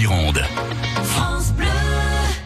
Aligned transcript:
Gironde. 0.00 0.42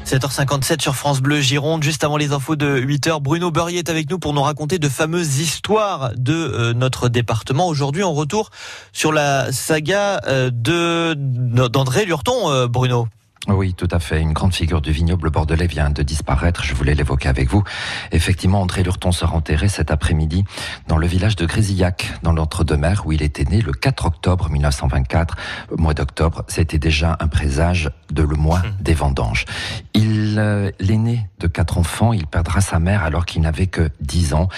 7h57 0.05 0.83
sur 0.83 0.97
France 0.97 1.21
Bleu 1.21 1.39
Gironde, 1.39 1.85
juste 1.85 2.03
avant 2.03 2.17
les 2.17 2.33
infos 2.33 2.57
de 2.57 2.81
8h. 2.81 3.23
Bruno 3.23 3.53
Beurrier 3.53 3.79
est 3.79 3.91
avec 3.91 4.11
nous 4.11 4.19
pour 4.19 4.33
nous 4.33 4.43
raconter 4.43 4.81
de 4.81 4.89
fameuses 4.89 5.39
histoires 5.39 6.11
de 6.17 6.33
euh, 6.33 6.73
notre 6.73 7.09
département. 7.09 7.69
Aujourd'hui, 7.69 8.03
on 8.03 8.13
retour 8.13 8.51
sur 8.93 9.13
la 9.13 9.53
saga 9.53 10.21
euh, 10.27 10.51
de 10.53 11.15
d'André 11.15 12.07
Lurton, 12.07 12.51
euh, 12.51 12.67
Bruno. 12.67 13.07
Oui, 13.49 13.75
tout 13.75 13.89
à 13.91 13.99
fait. 13.99 14.21
Une 14.21 14.33
grande 14.33 14.55
figure 14.55 14.81
du 14.81 14.91
vignoble 14.91 15.31
bordelais 15.31 15.67
vient 15.67 15.91
de 15.91 16.03
disparaître. 16.03 16.65
Je 16.65 16.75
voulais 16.75 16.95
l'évoquer 16.95 17.29
avec 17.29 17.51
vous. 17.51 17.63
Effectivement, 18.11 18.63
André 18.63 18.83
Lurton 18.83 19.13
sera 19.13 19.37
enterré 19.37 19.69
cet 19.69 19.91
après-midi 19.91 20.45
dans 20.89 20.97
le 20.97 21.07
village 21.07 21.37
de 21.37 21.45
Grésillac, 21.45 22.13
dans 22.23 22.33
l'Entre-deux-Mers, 22.33 23.07
où 23.07 23.13
il 23.13 23.23
était 23.23 23.45
né 23.45 23.61
le 23.61 23.73
4 23.73 24.07
octobre 24.07 24.49
1924. 24.49 25.37
Au 25.71 25.77
mois 25.77 25.93
d'octobre, 25.93 26.45
c'était 26.49 26.79
déjà 26.79 27.19
un 27.21 27.29
présage 27.29 27.91
de 28.11 28.23
le 28.23 28.37
mois 28.37 28.63
hum. 28.65 28.73
des 28.81 28.95
vendanges. 28.95 29.45
Il 29.93 30.39
euh, 30.39 30.71
l'aîné 30.81 31.29
de 31.39 31.47
quatre 31.47 31.77
enfants, 31.77 32.13
il 32.13 32.27
perdra 32.27 32.61
sa 32.61 32.79
mère 32.79 33.05
alors 33.05 33.27
qu'il 33.27 33.43
n'avait 33.43 33.67
que 33.67 33.91
10 34.01 34.35
ans. 34.35 34.49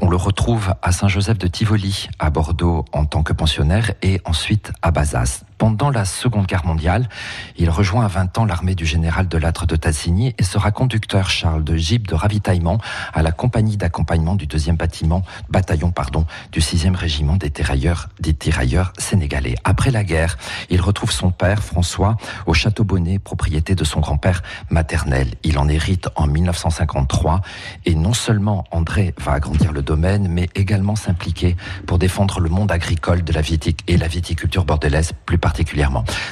on 0.00 0.08
le 0.08 0.16
retrouve 0.16 0.74
à 0.80 0.92
Saint-Joseph 0.92 1.38
de 1.38 1.48
Tivoli, 1.48 2.08
à 2.18 2.30
Bordeaux, 2.30 2.84
en 2.92 3.04
tant 3.04 3.22
que 3.22 3.32
pensionnaire, 3.32 3.92
et 4.02 4.20
ensuite 4.24 4.72
à 4.80 4.90
Bazas 4.90 5.44
pendant 5.62 5.90
la 5.90 6.04
Seconde 6.04 6.46
Guerre 6.46 6.66
mondiale. 6.66 7.08
Il 7.56 7.70
rejoint 7.70 8.04
à 8.04 8.08
20 8.08 8.38
ans 8.38 8.44
l'armée 8.44 8.74
du 8.74 8.84
général 8.84 9.28
de 9.28 9.38
Lattre 9.38 9.64
de 9.64 9.76
Tassigny 9.76 10.34
et 10.36 10.42
sera 10.42 10.72
conducteur 10.72 11.30
Charles 11.30 11.62
de 11.62 11.76
Gib 11.76 12.08
de 12.08 12.16
ravitaillement 12.16 12.78
à 13.14 13.22
la 13.22 13.30
compagnie 13.30 13.76
d'accompagnement 13.76 14.34
du 14.34 14.48
deuxième 14.48 14.74
bâtiment, 14.74 15.22
bataillon 15.50 15.92
pardon, 15.92 16.26
du 16.50 16.58
6e 16.58 16.96
régiment 16.96 17.36
des 17.36 17.50
tirailleurs, 17.50 18.08
des 18.18 18.34
tirailleurs 18.34 18.92
sénégalais. 18.98 19.54
Après 19.62 19.92
la 19.92 20.02
guerre, 20.02 20.36
il 20.68 20.80
retrouve 20.80 21.12
son 21.12 21.30
père 21.30 21.62
François 21.62 22.16
au 22.46 22.54
château 22.54 22.82
Bonnet, 22.82 23.20
propriété 23.20 23.76
de 23.76 23.84
son 23.84 24.00
grand-père 24.00 24.42
maternel. 24.68 25.28
Il 25.44 25.58
en 25.58 25.68
hérite 25.68 26.08
en 26.16 26.26
1953 26.26 27.40
et 27.84 27.94
non 27.94 28.14
seulement 28.14 28.64
André 28.72 29.14
va 29.18 29.34
agrandir 29.34 29.70
le 29.70 29.82
domaine, 29.82 30.26
mais 30.26 30.48
également 30.56 30.96
s'impliquer 30.96 31.56
pour 31.86 32.00
défendre 32.00 32.40
le 32.40 32.48
monde 32.48 32.72
agricole 32.72 33.22
de 33.22 33.32
la 33.32 33.42
et 33.86 33.96
la 33.96 34.08
viticulture 34.08 34.64
bordelaise 34.64 35.12
plus 35.24 35.38
particulièrement 35.38 35.51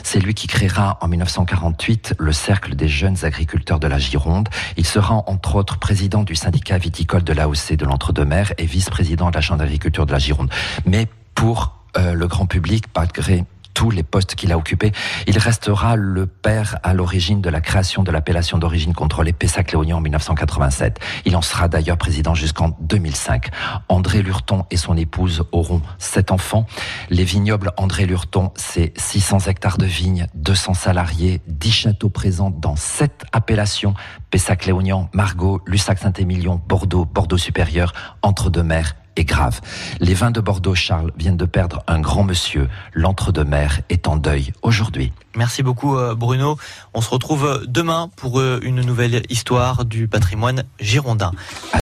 C'est 0.02 0.20
lui 0.20 0.34
qui 0.34 0.46
créera 0.46 0.98
en 1.00 1.08
1948 1.08 2.14
le 2.18 2.32
Cercle 2.32 2.74
des 2.74 2.88
jeunes 2.88 3.24
agriculteurs 3.24 3.78
de 3.78 3.86
la 3.86 3.98
Gironde. 3.98 4.48
Il 4.76 4.86
sera 4.86 5.22
entre 5.26 5.56
autres 5.56 5.78
président 5.78 6.22
du 6.22 6.34
syndicat 6.34 6.78
viticole 6.78 7.22
de 7.22 7.32
l'AOC 7.32 7.74
de 7.76 7.84
l'Entre-deux-Mers 7.84 8.52
et 8.58 8.66
vice-président 8.66 9.30
de 9.30 9.34
la 9.34 9.40
Chambre 9.40 9.60
d'agriculture 9.60 10.06
de 10.06 10.12
la 10.12 10.18
Gironde. 10.18 10.50
Mais 10.86 11.06
pour 11.34 11.74
euh, 11.96 12.14
le 12.14 12.26
grand 12.28 12.46
public, 12.46 12.84
malgré 12.96 13.44
tous 13.74 13.90
les 13.90 14.02
postes 14.02 14.34
qu'il 14.34 14.52
a 14.52 14.58
occupés. 14.58 14.92
Il 15.26 15.38
restera 15.38 15.96
le 15.96 16.26
père 16.26 16.78
à 16.82 16.94
l'origine 16.94 17.40
de 17.40 17.50
la 17.50 17.60
création 17.60 18.02
de 18.02 18.10
l'appellation 18.10 18.58
d'origine 18.58 18.94
contrôlée 18.94 19.32
Pessac-Léognan 19.32 19.98
en 19.98 20.00
1987. 20.00 20.98
Il 21.24 21.36
en 21.36 21.42
sera 21.42 21.68
d'ailleurs 21.68 21.96
président 21.96 22.34
jusqu'en 22.34 22.76
2005. 22.80 23.50
André 23.88 24.22
Lurton 24.22 24.64
et 24.70 24.76
son 24.76 24.96
épouse 24.96 25.44
auront 25.52 25.82
sept 25.98 26.30
enfants. 26.30 26.66
Les 27.10 27.24
vignobles 27.24 27.72
André 27.76 28.06
Lurton, 28.06 28.50
c'est 28.56 28.92
600 28.98 29.40
hectares 29.46 29.78
de 29.78 29.86
vignes, 29.86 30.26
200 30.34 30.74
salariés, 30.74 31.40
10 31.46 31.70
châteaux 31.72 32.10
présents 32.10 32.50
dans 32.50 32.76
sept 32.76 33.24
appellations 33.32 33.94
Pessac-Léognan, 34.30 35.08
Margaux, 35.12 35.60
Lussac-Saint-Émilion, 35.66 36.60
Bordeaux, 36.68 37.04
Bordeaux 37.04 37.38
supérieur, 37.38 37.92
Entre-deux-Mers 38.22 38.94
grave. 39.24 39.60
Les 40.00 40.14
vins 40.14 40.30
de 40.30 40.40
Bordeaux, 40.40 40.74
Charles, 40.74 41.12
viennent 41.16 41.36
de 41.36 41.44
perdre 41.44 41.82
un 41.86 42.00
grand 42.00 42.24
monsieur. 42.24 42.68
L'entre-deux-mer 42.92 43.80
est 43.88 44.08
en 44.08 44.16
deuil 44.16 44.52
aujourd'hui. 44.62 45.12
Merci 45.36 45.62
beaucoup 45.62 45.96
euh, 45.96 46.14
Bruno. 46.14 46.56
On 46.92 47.00
se 47.00 47.10
retrouve 47.10 47.64
demain 47.66 48.10
pour 48.16 48.40
euh, 48.40 48.58
une 48.62 48.80
nouvelle 48.82 49.22
histoire 49.28 49.84
du 49.84 50.08
patrimoine 50.08 50.64
girondin. 50.80 51.30